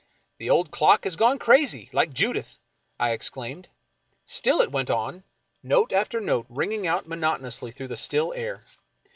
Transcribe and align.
The 0.39 0.49
old 0.49 0.71
clock 0.71 1.03
has 1.03 1.15
gone 1.15 1.37
crazy, 1.37 1.87
like 1.93 2.11
Judith," 2.11 2.57
I 2.99 3.11
exclaimed. 3.11 3.67
Still 4.25 4.59
it 4.59 4.71
went 4.71 4.89
on, 4.89 5.23
note 5.61 5.93
after 5.93 6.19
note 6.19 6.47
ringing 6.49 6.87
out 6.87 7.07
monotonously 7.07 7.71
through 7.71 7.89
the 7.89 7.97
still 7.97 8.33
air. 8.33 8.63